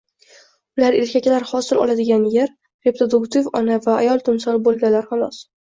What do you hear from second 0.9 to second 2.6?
erkaklar hosil oladigan yer,